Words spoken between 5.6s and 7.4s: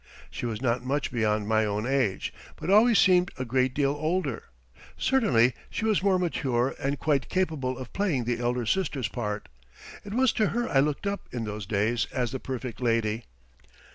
she was more mature and quite